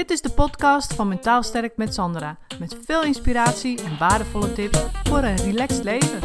Dit 0.00 0.10
is 0.10 0.20
de 0.20 0.30
podcast 0.30 0.94
van 0.94 1.08
Mentaal 1.08 1.42
Sterk 1.42 1.76
met 1.76 1.94
Sandra. 1.94 2.38
Met 2.58 2.78
veel 2.84 3.02
inspiratie 3.02 3.82
en 3.82 3.98
waardevolle 3.98 4.52
tips 4.52 4.78
voor 5.04 5.18
een 5.18 5.36
relaxed 5.36 5.84
leven. 5.84 6.20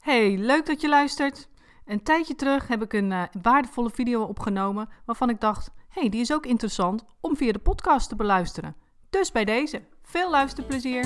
Hey, 0.00 0.36
leuk 0.36 0.66
dat 0.66 0.80
je 0.80 0.88
luistert. 0.88 1.48
Een 1.86 2.02
tijdje 2.02 2.34
terug 2.34 2.68
heb 2.68 2.82
ik 2.82 2.92
een 2.92 3.10
uh, 3.10 3.22
waardevolle 3.42 3.90
video 3.90 4.22
opgenomen 4.22 4.88
waarvan 5.04 5.30
ik 5.30 5.40
dacht: 5.40 5.70
hey, 5.88 6.08
die 6.08 6.20
is 6.20 6.32
ook 6.32 6.46
interessant 6.46 7.04
om 7.20 7.36
via 7.36 7.52
de 7.52 7.58
podcast 7.58 8.08
te 8.08 8.16
beluisteren. 8.16 8.76
Dus 9.10 9.32
bij 9.32 9.44
deze, 9.44 9.82
veel 10.02 10.30
luisterplezier. 10.30 11.04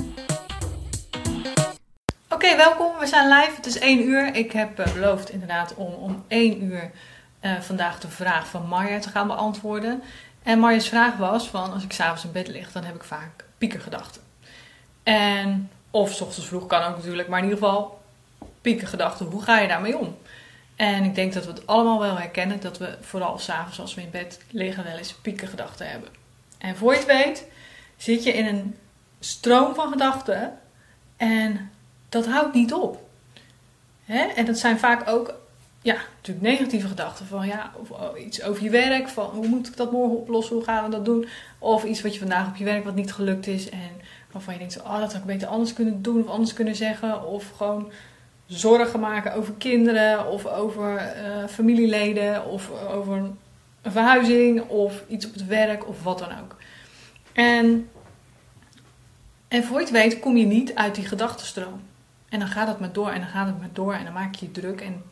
Oké, 2.32 2.56
welkom. 2.56 2.98
We 2.98 3.06
zijn 3.06 3.28
live. 3.28 3.56
Het 3.56 3.66
is 3.66 3.78
1 3.78 4.08
uur. 4.08 4.34
Ik 4.34 4.52
heb 4.52 4.80
uh, 4.80 4.92
beloofd 4.92 5.30
inderdaad 5.30 5.74
om 5.74 5.92
om 5.92 6.24
1 6.28 6.62
uur 6.62 6.90
uh, 7.40 7.60
vandaag 7.60 8.00
de 8.00 8.08
vraag 8.08 8.46
van 8.46 8.66
Marja 8.66 8.98
te 8.98 9.08
gaan 9.08 9.26
beantwoorden. 9.26 10.02
En 10.42 10.58
Marja's 10.58 10.88
vraag 10.88 11.16
was 11.16 11.48
van 11.48 11.72
als 11.72 11.84
ik 11.84 11.92
s'avonds 11.92 12.24
in 12.24 12.32
bed 12.32 12.48
lig, 12.48 12.72
dan 12.72 12.84
heb 12.84 12.94
ik 12.94 13.04
vaak 13.04 13.44
piekergedachten. 13.58 14.22
En, 15.02 15.70
of 15.90 16.12
s 16.12 16.20
ochtends 16.20 16.48
vroeg 16.48 16.66
kan 16.66 16.82
ook 16.82 16.96
natuurlijk, 16.96 17.28
maar 17.28 17.38
in 17.38 17.44
ieder 17.44 17.58
geval 17.58 18.02
piekergedachten. 18.60 19.26
Hoe 19.26 19.42
ga 19.42 19.58
je 19.58 19.68
daarmee 19.68 19.98
om? 19.98 20.16
En 20.76 21.04
ik 21.04 21.14
denk 21.14 21.32
dat 21.32 21.44
we 21.44 21.50
het 21.50 21.66
allemaal 21.66 22.00
wel 22.00 22.18
herkennen 22.18 22.60
dat 22.60 22.78
we 22.78 22.96
vooral 23.00 23.38
s'avonds 23.38 23.80
als 23.80 23.94
we 23.94 24.00
in 24.00 24.10
bed 24.10 24.40
liggen 24.50 24.84
wel 24.84 24.96
eens 24.96 25.14
piekergedachten 25.14 25.90
hebben. 25.90 26.08
En 26.58 26.76
voor 26.76 26.92
je 26.92 26.98
het 26.98 27.06
weet 27.06 27.46
zit 27.96 28.24
je 28.24 28.32
in 28.32 28.46
een 28.46 28.76
stroom 29.20 29.74
van 29.74 29.90
gedachten 29.90 30.58
en 31.16 31.70
dat 32.10 32.26
houdt 32.26 32.54
niet 32.54 32.72
op. 32.72 33.08
Hè? 34.04 34.18
En 34.18 34.44
dat 34.44 34.58
zijn 34.58 34.78
vaak 34.78 35.08
ook 35.08 35.34
ja, 35.82 35.96
natuurlijk 36.16 36.46
negatieve 36.46 36.88
gedachten. 36.88 37.26
Van 37.26 37.46
ja, 37.46 37.72
of, 37.76 37.90
oh, 37.90 38.20
iets 38.20 38.42
over 38.42 38.62
je 38.62 38.70
werk. 38.70 39.08
Van 39.08 39.24
hoe 39.24 39.46
moet 39.46 39.68
ik 39.68 39.76
dat 39.76 39.92
morgen 39.92 40.16
oplossen? 40.16 40.56
Hoe 40.56 40.64
gaan 40.64 40.84
we 40.84 40.90
dat 40.90 41.04
doen? 41.04 41.28
Of 41.58 41.84
iets 41.84 42.02
wat 42.02 42.12
je 42.12 42.20
vandaag 42.20 42.48
op 42.48 42.56
je 42.56 42.64
werk 42.64 42.84
wat 42.84 42.94
niet 42.94 43.12
gelukt 43.12 43.46
is. 43.46 43.68
En 43.68 43.90
waarvan 44.30 44.52
je 44.52 44.58
denkt, 44.58 44.82
oh, 44.82 44.98
dat 44.98 45.12
had 45.12 45.20
ik 45.20 45.24
beter 45.24 45.48
anders 45.48 45.72
kunnen 45.72 46.02
doen 46.02 46.22
of 46.22 46.28
anders 46.28 46.52
kunnen 46.52 46.76
zeggen. 46.76 47.26
Of 47.26 47.50
gewoon 47.56 47.92
zorgen 48.46 49.00
maken 49.00 49.34
over 49.34 49.54
kinderen 49.58 50.30
of 50.30 50.46
over 50.46 50.94
uh, 50.94 51.46
familieleden 51.48 52.46
of 52.46 52.70
over 52.88 53.16
een 53.16 53.38
verhuizing 53.92 54.68
of 54.68 55.02
iets 55.08 55.26
op 55.26 55.32
het 55.32 55.46
werk 55.46 55.88
of 55.88 56.02
wat 56.02 56.18
dan 56.18 56.28
ook. 56.42 56.56
En, 57.32 57.88
en 59.48 59.64
voor 59.64 59.76
je 59.76 59.82
het 59.82 59.92
weet 59.92 60.18
kom 60.18 60.36
je 60.36 60.46
niet 60.46 60.74
uit 60.74 60.94
die 60.94 61.04
gedachtenstroom. 61.04 61.80
En 62.30 62.38
dan 62.38 62.48
gaat 62.48 62.68
het 62.68 62.80
maar 62.80 62.92
door 62.92 63.10
en 63.10 63.20
dan 63.20 63.28
gaat 63.28 63.46
het 63.46 63.58
maar 63.58 63.68
door 63.72 63.94
en 63.94 64.04
dan 64.04 64.12
maak 64.12 64.34
je 64.34 64.46
je 64.46 64.52
druk 64.52 64.80
en 64.80 65.02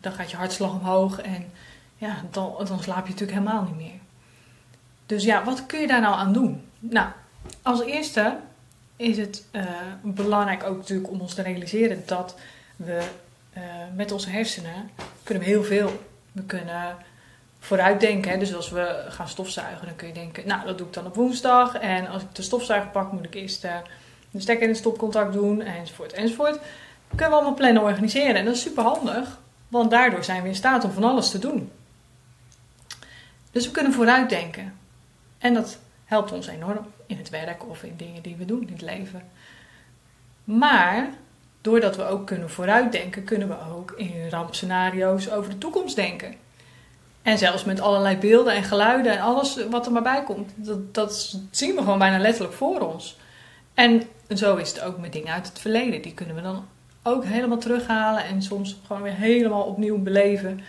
dan 0.00 0.12
gaat 0.12 0.30
je 0.30 0.36
hartslag 0.36 0.72
omhoog 0.72 1.20
en 1.20 1.52
ja, 1.96 2.16
dan, 2.30 2.54
dan 2.68 2.82
slaap 2.82 3.06
je 3.06 3.12
natuurlijk 3.12 3.38
helemaal 3.38 3.62
niet 3.62 3.76
meer. 3.76 3.98
Dus 5.06 5.24
ja, 5.24 5.44
wat 5.44 5.66
kun 5.66 5.80
je 5.80 5.86
daar 5.86 6.00
nou 6.00 6.14
aan 6.14 6.32
doen? 6.32 6.64
Nou, 6.78 7.08
als 7.62 7.82
eerste 7.82 8.36
is 8.96 9.16
het 9.16 9.44
uh, 9.52 9.62
belangrijk 10.02 10.64
ook 10.64 10.76
natuurlijk 10.76 11.10
om 11.10 11.20
ons 11.20 11.34
te 11.34 11.42
realiseren 11.42 12.02
dat 12.06 12.36
we 12.76 13.08
uh, 13.56 13.62
met 13.94 14.12
onze 14.12 14.30
hersenen 14.30 14.90
kunnen 15.22 15.42
we 15.42 15.48
heel 15.48 15.64
veel. 15.64 16.04
We 16.32 16.42
kunnen 16.42 16.96
vooruitdenken. 17.58 18.30
Hè? 18.30 18.38
Dus 18.38 18.54
als 18.54 18.70
we 18.70 19.06
gaan 19.08 19.28
stofzuigen, 19.28 19.86
dan 19.86 19.96
kun 19.96 20.08
je 20.08 20.14
denken, 20.14 20.46
nou 20.46 20.66
dat 20.66 20.78
doe 20.78 20.86
ik 20.86 20.92
dan 20.92 21.06
op 21.06 21.14
woensdag. 21.14 21.74
En 21.74 22.08
als 22.08 22.22
ik 22.22 22.34
de 22.34 22.42
stofzuiger 22.42 22.90
pak, 22.90 23.12
moet 23.12 23.24
ik 23.24 23.34
eerst 23.34 23.64
uh, 23.64 23.76
de 24.34 24.40
stekker 24.40 24.64
in 24.64 24.70
het 24.70 24.78
stopcontact 24.78 25.32
doen, 25.32 25.60
enzovoort, 25.60 26.12
enzovoort. 26.12 26.58
Kunnen 27.08 27.28
we 27.28 27.34
allemaal 27.34 27.54
plannen 27.54 27.82
organiseren. 27.82 28.34
En 28.34 28.44
dat 28.44 28.54
is 28.54 28.60
super 28.60 28.82
handig, 28.82 29.38
want 29.68 29.90
daardoor 29.90 30.24
zijn 30.24 30.42
we 30.42 30.48
in 30.48 30.54
staat 30.54 30.84
om 30.84 30.90
van 30.90 31.04
alles 31.04 31.30
te 31.30 31.38
doen. 31.38 31.70
Dus 33.50 33.66
we 33.66 33.70
kunnen 33.70 33.92
vooruitdenken. 33.92 34.74
En 35.38 35.54
dat 35.54 35.78
helpt 36.04 36.32
ons 36.32 36.46
enorm 36.46 36.86
in 37.06 37.16
het 37.16 37.30
werk 37.30 37.68
of 37.68 37.82
in 37.82 37.96
dingen 37.96 38.22
die 38.22 38.36
we 38.36 38.44
doen 38.44 38.62
in 38.66 38.72
het 38.72 38.82
leven. 38.82 39.22
Maar 40.44 41.08
doordat 41.60 41.96
we 41.96 42.06
ook 42.06 42.26
kunnen 42.26 42.50
vooruitdenken, 42.50 43.24
kunnen 43.24 43.48
we 43.48 43.56
ook 43.74 43.90
in 43.96 44.28
rampscenario's 44.30 45.30
over 45.30 45.50
de 45.50 45.58
toekomst 45.58 45.96
denken. 45.96 46.34
En 47.22 47.38
zelfs 47.38 47.64
met 47.64 47.80
allerlei 47.80 48.16
beelden 48.16 48.54
en 48.54 48.64
geluiden 48.64 49.12
en 49.12 49.20
alles 49.20 49.66
wat 49.70 49.86
er 49.86 49.92
maar 49.92 50.02
bij 50.02 50.22
komt. 50.22 50.52
Dat, 50.54 50.94
dat 50.94 51.38
zien 51.50 51.74
we 51.74 51.82
gewoon 51.82 51.98
bijna 51.98 52.18
letterlijk 52.18 52.54
voor 52.54 52.80
ons. 52.80 53.16
En 53.74 54.02
zo 54.36 54.56
is 54.56 54.68
het 54.68 54.80
ook 54.80 54.98
met 54.98 55.12
dingen 55.12 55.32
uit 55.32 55.46
het 55.46 55.58
verleden. 55.58 56.02
Die 56.02 56.14
kunnen 56.14 56.34
we 56.34 56.42
dan 56.42 56.66
ook 57.02 57.24
helemaal 57.24 57.58
terughalen 57.58 58.24
en 58.24 58.42
soms 58.42 58.76
gewoon 58.86 59.02
weer 59.02 59.14
helemaal 59.14 59.62
opnieuw 59.62 59.98
beleven. 59.98 60.60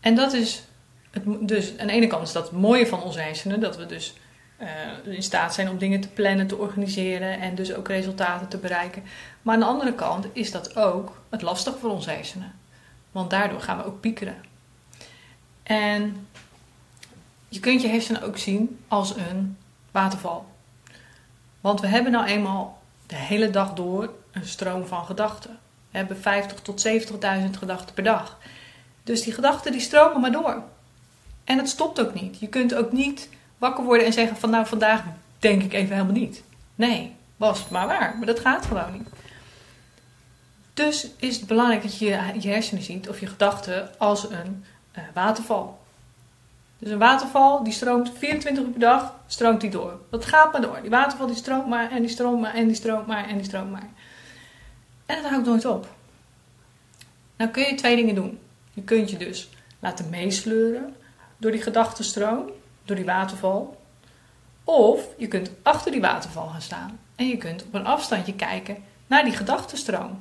En 0.00 0.14
dat 0.14 0.32
is 0.32 0.62
het, 1.10 1.22
dus 1.48 1.78
aan 1.78 1.86
de 1.86 1.92
ene 1.92 2.06
kant 2.06 2.26
is 2.26 2.32
dat 2.32 2.44
het 2.50 2.60
mooie 2.60 2.86
van 2.86 3.02
onze 3.02 3.20
hersenen, 3.20 3.60
dat 3.60 3.76
we 3.76 3.86
dus 3.86 4.14
uh, 4.58 5.12
in 5.14 5.22
staat 5.22 5.54
zijn 5.54 5.68
om 5.68 5.78
dingen 5.78 6.00
te 6.00 6.08
plannen, 6.08 6.46
te 6.46 6.56
organiseren 6.56 7.40
en 7.40 7.54
dus 7.54 7.74
ook 7.74 7.88
resultaten 7.88 8.48
te 8.48 8.58
bereiken. 8.58 9.02
Maar 9.42 9.54
aan 9.54 9.60
de 9.60 9.66
andere 9.66 9.94
kant 9.94 10.26
is 10.32 10.50
dat 10.50 10.76
ook 10.76 11.20
het 11.28 11.42
lastig 11.42 11.78
voor 11.78 11.90
onze 11.90 12.10
hersenen. 12.10 12.52
Want 13.10 13.30
daardoor 13.30 13.60
gaan 13.60 13.76
we 13.76 13.84
ook 13.84 14.00
piekeren. 14.00 14.36
En 15.62 16.26
je 17.48 17.60
kunt 17.60 17.82
je 17.82 17.88
hersenen 17.88 18.22
ook 18.22 18.38
zien 18.38 18.78
als 18.88 19.16
een 19.16 19.56
waterval. 19.90 20.46
Want 21.66 21.80
we 21.80 21.86
hebben 21.86 22.12
nou 22.12 22.26
eenmaal 22.26 22.82
de 23.06 23.16
hele 23.16 23.50
dag 23.50 23.72
door 23.72 24.10
een 24.32 24.46
stroom 24.46 24.86
van 24.86 25.04
gedachten. 25.04 25.58
We 25.90 25.98
hebben 25.98 26.20
50 26.20 26.60
tot 26.60 26.86
70.000 26.86 27.58
gedachten 27.58 27.94
per 27.94 28.04
dag. 28.04 28.38
Dus 29.02 29.22
die 29.22 29.32
gedachten 29.32 29.72
die 29.72 29.80
stromen 29.80 30.20
maar 30.20 30.32
door. 30.32 30.62
En 31.44 31.58
het 31.58 31.68
stopt 31.68 32.00
ook 32.00 32.14
niet. 32.14 32.38
Je 32.38 32.46
kunt 32.46 32.74
ook 32.74 32.92
niet 32.92 33.28
wakker 33.58 33.84
worden 33.84 34.06
en 34.06 34.12
zeggen 34.12 34.36
van 34.36 34.50
nou 34.50 34.66
vandaag 34.66 35.02
denk 35.38 35.62
ik 35.62 35.72
even 35.72 35.94
helemaal 35.94 36.20
niet. 36.20 36.42
Nee, 36.74 37.14
was 37.36 37.58
het 37.58 37.70
maar 37.70 37.86
waar. 37.86 38.14
Maar 38.16 38.26
dat 38.26 38.40
gaat 38.40 38.66
gewoon 38.66 38.92
niet. 38.92 39.08
Dus 40.74 41.10
is 41.16 41.36
het 41.36 41.46
belangrijk 41.46 41.82
dat 41.82 41.98
je 41.98 42.06
je 42.38 42.48
hersenen 42.48 42.82
ziet 42.82 43.08
of 43.08 43.20
je 43.20 43.26
gedachten 43.26 43.98
als 43.98 44.30
een 44.30 44.64
uh, 44.98 45.02
waterval. 45.14 45.78
Dus 46.78 46.90
een 46.90 46.98
waterval 46.98 47.64
die 47.64 47.72
stroomt 47.72 48.12
24 48.18 48.64
uur 48.64 48.70
per 48.70 48.80
dag, 48.80 49.14
stroomt 49.26 49.60
die 49.60 49.70
door. 49.70 50.00
Dat 50.10 50.24
gaat 50.24 50.52
maar 50.52 50.60
door. 50.60 50.78
Die 50.80 50.90
waterval 50.90 51.26
die 51.26 51.36
stroomt 51.36 51.66
maar 51.66 51.90
en 51.90 52.00
die 52.00 52.10
stroomt 52.10 52.40
maar 52.40 52.54
en 52.54 52.66
die 52.66 52.76
stroomt 52.76 53.06
maar 53.06 53.28
en 53.28 53.36
die 53.36 53.46
stroomt 53.46 53.70
maar. 53.70 53.88
En 55.06 55.22
dat 55.22 55.30
houdt 55.30 55.46
nooit 55.46 55.64
op. 55.64 55.88
Nou 57.36 57.50
kun 57.50 57.62
je 57.62 57.74
twee 57.74 57.96
dingen 57.96 58.14
doen. 58.14 58.38
Je 58.72 58.82
kunt 58.82 59.10
je 59.10 59.16
dus 59.16 59.48
laten 59.78 60.10
meesleuren 60.10 60.96
door 61.36 61.50
die 61.50 61.62
gedachtenstroom 61.62 62.50
door 62.84 62.96
die 62.96 63.04
waterval. 63.04 63.80
Of 64.64 65.06
je 65.16 65.28
kunt 65.28 65.50
achter 65.62 65.92
die 65.92 66.00
waterval 66.00 66.46
gaan 66.46 66.62
staan 66.62 66.98
en 67.16 67.28
je 67.28 67.36
kunt 67.36 67.64
op 67.64 67.74
een 67.74 67.86
afstandje 67.86 68.34
kijken 68.34 68.84
naar 69.06 69.24
die 69.24 69.32
gedachtenstroom. 69.32 70.20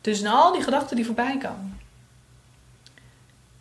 Dus 0.00 0.20
naar 0.20 0.32
al 0.32 0.52
die 0.52 0.62
gedachten 0.62 0.96
die 0.96 1.06
voorbij 1.06 1.38
komen. 1.38 1.80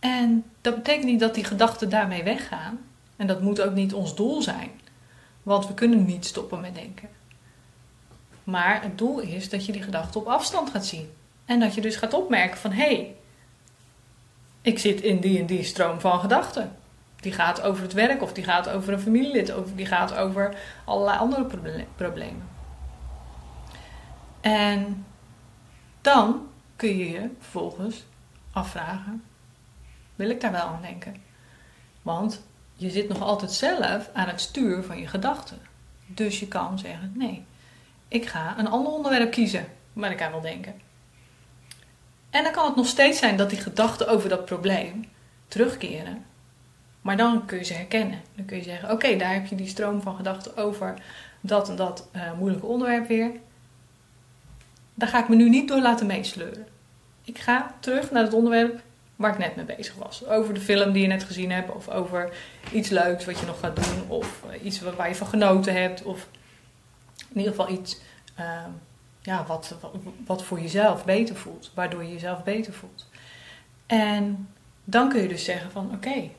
En 0.02 0.46
dat 0.62 0.76
betekent 0.76 1.06
niet 1.06 1.20
dat 1.20 1.34
die 1.34 1.44
gedachten 1.44 1.90
daarmee 1.90 2.24
weggaan. 2.24 2.80
En 3.16 3.28
dat 3.28 3.42
moet 3.42 3.62
ook 3.62 3.74
niet 3.74 3.94
ons 3.94 4.16
doel 4.16 4.42
zijn. 4.42 4.72
Want 5.44 5.68
we 5.68 5.74
kunnen 5.74 6.06
niet 6.06 6.26
stoppen 6.26 6.62
met 6.62 6.76
denken. 6.76 7.10
Maar 8.44 8.82
het 8.82 8.98
doel 8.98 9.20
is 9.20 9.50
dat 9.50 9.66
je 9.66 9.72
die 9.72 9.82
gedachten 9.82 10.20
op 10.20 10.28
afstand 10.28 10.70
gaat 10.70 10.86
zien. 10.86 11.10
En 11.46 11.60
dat 11.60 11.76
je 11.76 11.82
dus 11.82 11.96
gaat 11.96 12.14
opmerken 12.14 12.58
van 12.58 12.72
hé, 12.72 12.84
hey, 12.86 13.16
ik 14.62 14.80
zit 14.80 15.02
in 15.02 15.20
die 15.20 15.40
en 15.40 15.46
die 15.46 15.64
stroom 15.64 16.00
van 16.00 16.20
gedachten. 16.20 16.76
Die 17.16 17.32
gaat 17.32 17.62
over 17.62 17.84
het 17.84 17.94
werk 17.94 18.22
of 18.22 18.34
die 18.34 18.44
gaat 18.44 18.70
over 18.70 18.94
een 18.94 19.00
familielid 19.00 19.56
of 19.56 19.72
die 19.76 19.86
gaat 19.86 20.16
over 20.16 20.56
allerlei 20.86 21.18
andere 21.18 21.46
problemen. 21.96 22.50
En 24.42 25.06
dan 26.02 26.48
kun 26.76 26.98
je 26.98 27.12
je 27.12 27.30
vervolgens 27.40 28.06
afvragen: 28.52 29.24
wil 30.22 30.30
ik 30.30 30.42
daar 30.42 30.52
wel 30.52 30.62
aan 30.62 30.82
denken? 30.82 31.16
Want 32.02 32.42
je 32.76 32.90
zit 32.90 33.08
nog 33.08 33.22
altijd 33.22 33.52
zelf 33.52 34.10
aan 34.14 34.28
het 34.28 34.42
stuur 34.42 34.84
van 34.84 34.98
je 34.98 35.08
gedachten. 35.08 35.58
Dus 36.06 36.40
je 36.40 36.48
kan 36.48 36.80
zeggen: 36.80 37.12
nee, 37.16 37.46
ik 38.08 38.26
ga 38.26 38.60
een 38.60 38.70
ander 38.70 38.92
onderwerp 38.92 39.32
kiezen 39.32 39.68
waar 39.94 40.12
ik 40.12 40.22
aan 40.22 40.32
wil 40.32 40.42
denken. 40.42 40.82
En 42.30 42.44
dan 42.44 42.52
kan 42.52 42.66
het 42.66 42.76
nog 42.76 42.88
steeds 42.88 43.20
zijn 43.20 43.38
dat 43.38 43.50
die 43.50 43.60
gedachten 43.60 44.08
over 44.08 44.30
dat 44.30 44.46
probleem 44.46 45.10
terugkeren 45.48 46.26
maar 47.02 47.18
dan 47.18 47.46
kun 47.46 47.58
je 47.58 47.64
ze 47.64 47.74
herkennen. 47.74 48.22
Dan 48.36 48.46
kun 48.46 48.58
je 48.58 48.64
zeggen: 48.64 48.92
Oké, 48.92 49.16
daar 49.16 49.34
heb 49.34 49.46
je 49.46 49.56
die 49.56 49.68
stroom 49.68 50.02
van 50.02 50.16
gedachten 50.16 50.58
over 50.58 50.94
dat 51.42 51.70
en 51.70 51.76
dat 51.76 52.10
uh, 52.16 52.34
moeilijke 52.34 52.66
onderwerp 52.66 53.08
weer. 53.08 53.32
Daar 54.94 55.10
ga 55.10 55.20
ik 55.20 55.30
me 55.30 55.36
nu 55.36 55.50
niet 55.50 55.68
door 55.68 55.82
laten 55.82 56.06
meesleuren. 56.06 56.68
Ik 57.24 57.38
ga 57.38 57.76
terug 57.80 58.12
naar 58.12 58.24
het 58.24 58.34
onderwerp 58.34 58.82
waar 59.22 59.32
ik 59.32 59.38
net 59.38 59.56
mee 59.56 59.76
bezig 59.76 59.96
was. 59.96 60.26
Over 60.26 60.54
de 60.54 60.60
film 60.60 60.92
die 60.92 61.02
je 61.02 61.08
net 61.08 61.24
gezien 61.24 61.52
hebt, 61.52 61.72
of 61.72 61.90
over 61.90 62.34
iets 62.72 62.90
leuks 62.90 63.26
wat 63.26 63.40
je 63.40 63.46
nog 63.46 63.60
gaat 63.60 63.76
doen, 63.76 64.10
of 64.10 64.44
uh, 64.50 64.66
iets 64.66 64.82
waar 64.82 65.08
je 65.08 65.16
van 65.16 65.28
genoten 65.28 65.74
hebt, 65.74 66.04
of 66.04 66.28
in 67.30 67.38
ieder 67.38 67.54
geval 67.54 67.70
iets 67.70 68.00
uh, 68.40 68.66
ja, 69.22 69.46
wat, 69.46 69.76
wat 70.26 70.44
voor 70.44 70.60
jezelf 70.60 71.06
beter 71.06 71.36
voelt, 71.36 71.72
waardoor 71.74 72.04
je 72.04 72.12
jezelf 72.12 72.44
beter 72.44 72.74
voelt. 72.74 73.10
En 73.86 74.50
dan 74.84 75.10
kun 75.10 75.22
je 75.22 75.28
dus 75.28 75.44
zeggen 75.44 75.72
van 75.72 75.92
oké, 75.94 76.30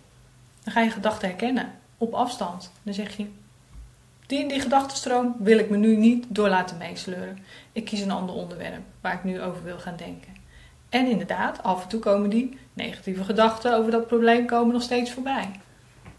dan 0.62 0.73
ga 0.73 0.81
je 0.81 0.90
gedachten 0.90 1.28
herkennen 1.28 1.73
op 1.99 2.14
afstand. 2.14 2.73
Dan 2.82 2.94
zeg 2.94 3.17
je, 3.17 3.26
die, 4.26 4.49
die 4.49 4.61
gedachtenstroom 4.61 5.37
wil 5.38 5.58
ik 5.58 5.70
me 5.70 5.76
nu 5.76 5.96
niet 5.96 6.25
door 6.28 6.49
laten 6.49 6.76
meesleuren. 6.76 7.38
Ik 7.73 7.85
kies 7.85 8.00
een 8.00 8.11
ander 8.11 8.35
onderwerp 8.35 8.82
waar 9.00 9.14
ik 9.14 9.25
nu 9.25 9.43
over 9.43 9.64
wil 9.64 9.78
gaan 9.78 9.96
denken. 9.96 10.42
En 10.93 11.06
inderdaad, 11.06 11.62
af 11.62 11.83
en 11.83 11.89
toe 11.89 12.00
komen 12.00 12.31
die 12.31 12.59
negatieve 12.73 13.25
gedachten 13.25 13.77
over 13.77 13.91
dat 13.91 14.06
probleem 14.06 14.47
komen 14.47 14.73
nog 14.73 14.83
steeds 14.83 15.12
voorbij. 15.12 15.50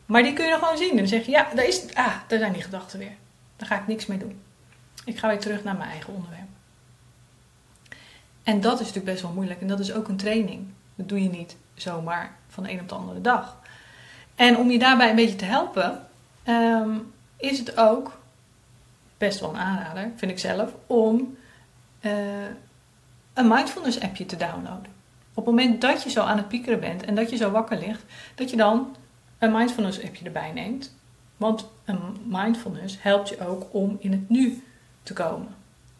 Maar 0.05 0.23
die 0.23 0.33
kun 0.33 0.43
je 0.43 0.49
dan 0.49 0.59
gewoon 0.59 0.77
zien. 0.77 0.89
En 0.89 0.97
dan 0.97 1.07
zeg 1.07 1.25
je, 1.25 1.31
ja, 1.31 1.47
daar, 1.55 1.65
is, 1.65 1.95
ah, 1.95 2.15
daar 2.27 2.39
zijn 2.39 2.53
die 2.53 2.61
gedachten 2.61 2.99
weer. 2.99 3.15
Daar 3.55 3.67
ga 3.67 3.79
ik 3.79 3.87
niks 3.87 4.05
mee 4.05 4.17
doen. 4.17 4.41
Ik 5.05 5.17
ga 5.17 5.27
weer 5.27 5.39
terug 5.39 5.63
naar 5.63 5.75
mijn 5.75 5.89
eigen 5.89 6.13
onderwerp. 6.13 6.47
En 8.43 8.61
dat 8.61 8.73
is 8.73 8.79
natuurlijk 8.79 9.05
best 9.05 9.21
wel 9.21 9.31
moeilijk. 9.31 9.61
En 9.61 9.67
dat 9.67 9.79
is 9.79 9.93
ook 9.93 10.07
een 10.07 10.17
training. 10.17 10.67
Dat 10.95 11.09
doe 11.09 11.23
je 11.23 11.29
niet 11.29 11.55
zomaar 11.73 12.35
van 12.47 12.63
de 12.63 12.71
een 12.71 12.79
op 12.79 12.89
de 12.89 12.95
andere 12.95 13.21
dag. 13.21 13.57
En 14.35 14.57
om 14.57 14.71
je 14.71 14.79
daarbij 14.79 15.09
een 15.09 15.15
beetje 15.15 15.35
te 15.35 15.45
helpen, 15.45 16.07
ehm, 16.43 16.97
is 17.37 17.59
het 17.59 17.77
ook 17.77 18.19
best 19.17 19.39
wel 19.39 19.49
een 19.49 19.55
aanrader, 19.55 20.11
vind 20.15 20.31
ik 20.31 20.39
zelf, 20.39 20.71
om 20.87 21.37
uh, 22.01 22.11
een 23.33 23.47
mindfulness 23.47 23.99
appje 23.99 24.25
te 24.25 24.37
downloaden. 24.37 24.91
Op 25.33 25.45
het 25.45 25.55
moment 25.55 25.81
dat 25.81 26.03
je 26.03 26.09
zo 26.09 26.21
aan 26.21 26.37
het 26.37 26.47
piekeren 26.47 26.79
bent 26.79 27.03
en 27.03 27.15
dat 27.15 27.29
je 27.29 27.35
zo 27.35 27.51
wakker 27.51 27.77
ligt, 27.77 28.03
dat 28.35 28.49
je 28.49 28.57
dan 28.57 28.95
een 29.37 29.51
mindfulness 29.51 30.03
appje 30.03 30.25
erbij 30.25 30.51
neemt. 30.51 30.95
Want 31.37 31.69
een 31.85 32.17
mindfulness 32.25 32.97
helpt 33.01 33.29
je 33.29 33.47
ook 33.47 33.67
om 33.71 33.97
in 33.99 34.11
het 34.11 34.29
nu 34.29 34.63
te 35.03 35.13
komen. 35.13 35.55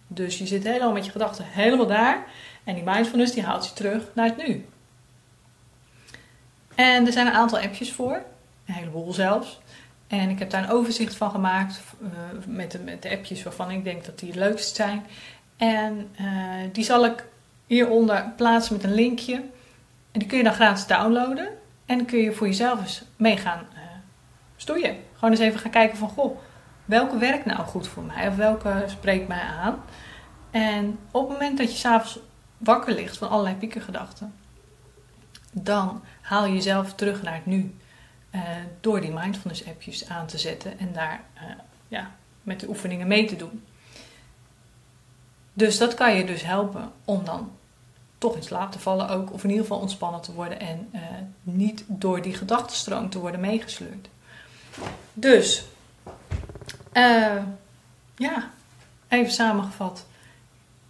Dus 0.07 0.37
je 0.37 0.47
zit 0.47 0.63
helemaal 0.63 0.91
met 0.91 1.05
je 1.05 1.11
gedachten 1.11 1.45
helemaal 1.47 1.87
daar. 1.87 2.25
En 2.63 2.75
die 2.75 2.83
mindfulness 2.83 3.33
die 3.33 3.43
haalt 3.43 3.67
je 3.67 3.73
terug 3.73 4.03
naar 4.13 4.25
het 4.25 4.47
nu. 4.47 4.65
En 6.75 7.05
er 7.05 7.11
zijn 7.11 7.27
een 7.27 7.33
aantal 7.33 7.59
appjes 7.59 7.91
voor. 7.91 8.23
Een 8.65 8.73
heleboel 8.73 9.13
zelfs. 9.13 9.61
En 10.07 10.29
ik 10.29 10.39
heb 10.39 10.49
daar 10.49 10.63
een 10.63 10.69
overzicht 10.69 11.15
van 11.15 11.31
gemaakt 11.31 11.81
uh, 12.01 12.09
met, 12.45 12.71
de, 12.71 12.79
met 12.79 13.01
de 13.01 13.09
appjes 13.09 13.43
waarvan 13.43 13.71
ik 13.71 13.83
denk 13.83 14.05
dat 14.05 14.19
die 14.19 14.29
het 14.29 14.37
leukst 14.37 14.75
zijn. 14.75 15.05
En 15.63 16.09
uh, 16.21 16.27
die 16.71 16.83
zal 16.83 17.05
ik 17.05 17.25
hieronder 17.65 18.33
plaatsen 18.35 18.75
met 18.75 18.83
een 18.83 18.93
linkje. 18.93 19.35
En 20.11 20.19
die 20.19 20.27
kun 20.27 20.37
je 20.37 20.43
dan 20.43 20.53
gratis 20.53 20.87
downloaden. 20.87 21.49
En 21.85 22.05
kun 22.05 22.19
je 22.19 22.31
voor 22.31 22.47
jezelf 22.47 22.79
eens 22.79 23.03
mee 23.15 23.37
gaan 23.37 23.65
uh, 23.73 23.79
stoeien. 24.55 24.95
Gewoon 25.13 25.31
eens 25.31 25.39
even 25.39 25.59
gaan 25.59 25.71
kijken 25.71 25.97
van, 25.97 26.09
goh, 26.09 26.37
welke 26.85 27.17
werkt 27.17 27.45
nou 27.45 27.59
goed 27.59 27.87
voor 27.87 28.03
mij? 28.03 28.27
Of 28.27 28.35
welke 28.35 28.83
spreekt 28.87 29.27
mij 29.27 29.41
aan? 29.41 29.83
En 30.51 30.99
op 31.11 31.29
het 31.29 31.31
moment 31.31 31.57
dat 31.57 31.71
je 31.71 31.77
s'avonds 31.77 32.19
wakker 32.57 32.93
ligt 32.93 33.17
van 33.17 33.29
allerlei 33.29 33.55
piekergedachten, 33.55 34.33
dan 35.51 36.03
haal 36.21 36.45
je 36.45 36.53
jezelf 36.53 36.93
terug 36.93 37.21
naar 37.21 37.33
het 37.33 37.45
nu. 37.45 37.75
Uh, 38.35 38.41
door 38.81 39.01
die 39.01 39.11
mindfulness 39.11 39.67
appjes 39.67 40.09
aan 40.09 40.25
te 40.25 40.37
zetten 40.37 40.79
en 40.79 40.93
daar 40.93 41.21
ja, 41.87 42.11
met 42.41 42.59
de 42.59 42.67
oefeningen 42.67 43.07
mee 43.07 43.25
te 43.25 43.35
doen. 43.35 43.63
Dus 45.53 45.77
dat 45.77 45.93
kan 45.93 46.15
je 46.15 46.25
dus 46.25 46.43
helpen 46.43 46.91
om 47.05 47.25
dan 47.25 47.51
toch 48.17 48.35
in 48.35 48.43
slaap 48.43 48.71
te 48.71 48.79
vallen 48.79 49.09
ook, 49.09 49.33
of 49.33 49.43
in 49.43 49.49
ieder 49.49 49.65
geval 49.65 49.81
ontspannen 49.81 50.21
te 50.21 50.33
worden 50.33 50.59
en 50.59 50.89
uh, 50.93 51.01
niet 51.41 51.83
door 51.87 52.21
die 52.21 52.33
gedachtenstroom 52.33 53.09
te 53.09 53.19
worden 53.19 53.39
meegesleurd. 53.39 54.09
Dus, 55.13 55.65
ja, 58.15 58.49
even 59.07 59.31
samengevat. 59.31 60.05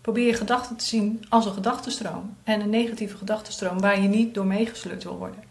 Probeer 0.01 0.27
je 0.27 0.33
gedachten 0.33 0.75
te 0.75 0.85
zien 0.85 1.25
als 1.29 1.45
een 1.45 1.53
gedachtenstroom. 1.53 2.35
En 2.43 2.61
een 2.61 2.69
negatieve 2.69 3.17
gedachtenstroom 3.17 3.79
waar 3.79 4.01
je 4.01 4.07
niet 4.07 4.33
door 4.33 4.45
meegesleurd 4.45 5.03
wil 5.03 5.17
worden. 5.17 5.43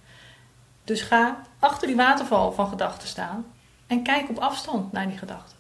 Dus 0.85 1.03
ga 1.03 1.43
achter 1.59 1.87
die 1.87 1.97
waterval 1.97 2.53
van 2.53 2.69
gedachten 2.69 3.09
staan 3.09 3.47
en 3.87 4.03
kijk 4.03 4.29
op 4.29 4.39
afstand 4.39 4.93
naar 4.93 5.09
die 5.09 5.19
gedachten. 5.19 5.57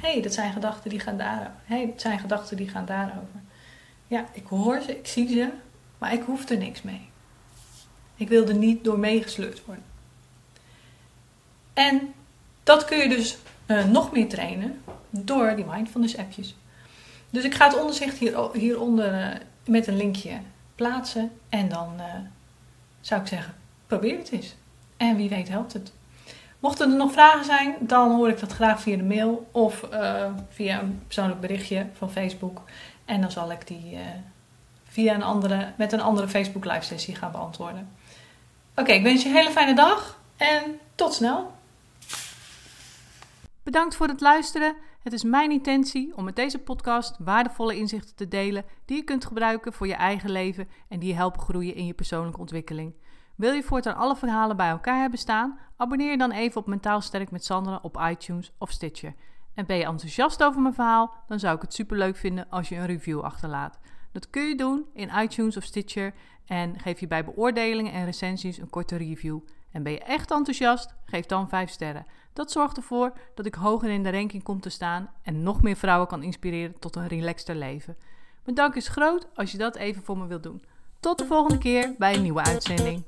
Hey, 0.00 0.22
dat 0.22 0.32
zijn 0.32 0.52
gedachten 0.52 0.90
die 0.90 1.00
gaan 1.00 1.16
daarover. 1.16 1.52
Hey, 1.64 1.86
dat 1.86 2.00
zijn 2.00 2.18
gedachten 2.18 2.56
die 2.56 2.68
gaan 2.68 2.84
daarover. 2.84 3.40
Ja, 4.06 4.26
ik 4.32 4.46
hoor 4.46 4.80
ze, 4.80 4.98
ik 4.98 5.06
zie 5.06 5.28
ze, 5.28 5.50
maar 5.98 6.12
ik 6.12 6.22
hoef 6.22 6.48
er 6.48 6.56
niks 6.56 6.82
mee. 6.82 7.08
Ik 8.14 8.28
wil 8.28 8.48
er 8.48 8.54
niet 8.54 8.84
door 8.84 8.98
meegesleurd 8.98 9.64
worden. 9.64 9.84
En 11.72 12.14
dat 12.62 12.84
kun 12.84 12.98
je 12.98 13.08
dus 13.08 13.38
uh, 13.66 13.84
nog 13.84 14.12
meer 14.12 14.28
trainen 14.28 14.82
door 15.10 15.56
die 15.56 15.64
mindfulness 15.64 16.16
appjes. 16.16 16.56
Dus 17.30 17.44
ik 17.44 17.54
ga 17.54 17.66
het 17.66 17.78
onderzicht 17.78 18.18
hier, 18.18 18.50
hieronder 18.52 19.20
uh, 19.20 19.40
met 19.64 19.86
een 19.86 19.96
linkje 19.96 20.40
plaatsen. 20.74 21.30
En 21.48 21.68
dan 21.68 21.94
uh, 21.96 22.04
zou 23.00 23.20
ik 23.20 23.26
zeggen, 23.26 23.54
probeer 23.86 24.18
het 24.18 24.30
eens. 24.30 24.54
En 24.96 25.16
wie 25.16 25.28
weet 25.28 25.48
helpt 25.48 25.72
het. 25.72 25.92
Mochten 26.62 26.90
er 26.90 26.96
nog 26.96 27.12
vragen 27.12 27.44
zijn, 27.44 27.76
dan 27.80 28.10
hoor 28.10 28.28
ik 28.28 28.40
dat 28.40 28.52
graag 28.52 28.80
via 28.80 28.96
de 28.96 29.02
mail 29.02 29.48
of 29.50 29.88
uh, 29.92 30.24
via 30.48 30.80
een 30.80 31.02
persoonlijk 31.06 31.40
berichtje 31.40 31.86
van 31.92 32.10
Facebook. 32.10 32.62
En 33.04 33.20
dan 33.20 33.30
zal 33.30 33.50
ik 33.52 33.66
die 33.66 33.98
via 34.84 35.14
een 35.14 35.22
andere, 35.22 35.72
met 35.76 35.92
een 35.92 36.00
andere 36.00 36.28
Facebook 36.28 36.64
live 36.64 36.84
sessie 36.84 37.14
gaan 37.14 37.32
beantwoorden. 37.32 37.88
Oké, 38.76 38.92
ik 38.92 39.02
wens 39.02 39.22
je 39.22 39.28
een 39.28 39.34
hele 39.34 39.50
fijne 39.50 39.74
dag 39.74 40.20
en 40.36 40.78
tot 40.94 41.14
snel. 41.14 41.52
Bedankt 43.62 43.96
voor 43.96 44.08
het 44.08 44.20
luisteren. 44.20 44.76
Het 45.02 45.12
is 45.12 45.22
mijn 45.22 45.50
intentie 45.50 46.16
om 46.16 46.24
met 46.24 46.36
deze 46.36 46.58
podcast 46.58 47.16
waardevolle 47.18 47.76
inzichten 47.76 48.14
te 48.14 48.28
delen 48.28 48.64
die 48.84 48.96
je 48.96 49.02
kunt 49.02 49.24
gebruiken 49.24 49.72
voor 49.72 49.86
je 49.86 49.94
eigen 49.94 50.30
leven 50.30 50.68
en 50.88 50.98
die 50.98 51.08
je 51.08 51.14
helpen 51.14 51.40
groeien 51.40 51.74
in 51.74 51.86
je 51.86 51.94
persoonlijke 51.94 52.40
ontwikkeling. 52.40 52.92
Wil 53.42 53.52
je 53.52 53.62
voortaan 53.62 53.96
alle 53.96 54.16
verhalen 54.16 54.56
bij 54.56 54.68
elkaar 54.68 55.00
hebben 55.00 55.18
staan? 55.18 55.58
Abonneer 55.76 56.10
je 56.10 56.18
dan 56.18 56.30
even 56.30 56.60
op 56.60 56.66
Mentaal 56.66 57.00
Sterk 57.00 57.30
met 57.30 57.44
Sandra 57.44 57.78
op 57.82 58.00
iTunes 58.10 58.52
of 58.58 58.70
Stitcher. 58.70 59.14
En 59.54 59.66
ben 59.66 59.76
je 59.76 59.84
enthousiast 59.84 60.42
over 60.42 60.60
mijn 60.60 60.74
verhaal? 60.74 61.14
Dan 61.26 61.38
zou 61.38 61.56
ik 61.56 61.62
het 61.62 61.74
superleuk 61.74 62.16
vinden 62.16 62.46
als 62.50 62.68
je 62.68 62.76
een 62.76 62.86
review 62.86 63.20
achterlaat. 63.20 63.78
Dat 64.12 64.30
kun 64.30 64.42
je 64.42 64.56
doen 64.56 64.86
in 64.94 65.10
iTunes 65.18 65.56
of 65.56 65.62
Stitcher 65.62 66.14
en 66.46 66.78
geef 66.78 67.00
je 67.00 67.06
bij 67.06 67.24
beoordelingen 67.24 67.92
en 67.92 68.04
recensies 68.04 68.58
een 68.58 68.70
korte 68.70 68.96
review. 68.96 69.38
En 69.72 69.82
ben 69.82 69.92
je 69.92 70.02
echt 70.02 70.30
enthousiast? 70.30 70.94
Geef 71.04 71.26
dan 71.26 71.48
5 71.48 71.70
sterren. 71.70 72.06
Dat 72.32 72.50
zorgt 72.50 72.76
ervoor 72.76 73.12
dat 73.34 73.46
ik 73.46 73.54
hoger 73.54 73.90
in 73.90 74.02
de 74.02 74.10
ranking 74.10 74.42
kom 74.42 74.60
te 74.60 74.70
staan 74.70 75.10
en 75.22 75.42
nog 75.42 75.62
meer 75.62 75.76
vrouwen 75.76 76.08
kan 76.08 76.22
inspireren 76.22 76.78
tot 76.78 76.96
een 76.96 77.08
relaxter 77.08 77.54
leven. 77.54 77.96
Dank 78.44 78.74
is 78.74 78.88
groot 78.88 79.28
als 79.34 79.52
je 79.52 79.58
dat 79.58 79.76
even 79.76 80.02
voor 80.02 80.18
me 80.18 80.26
wilt 80.26 80.42
doen. 80.42 80.64
Tot 81.02 81.18
de 81.18 81.24
volgende 81.26 81.58
keer 81.58 81.94
bij 81.98 82.14
een 82.14 82.22
nieuwe 82.22 82.42
uitzending. 82.42 83.04